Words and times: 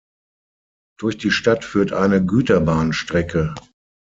Durch 0.99 1.19
die 1.19 1.29
Stadt 1.29 1.63
führt 1.63 1.93
eine 1.93 2.25
Güterbahnstrecke. 2.25 3.53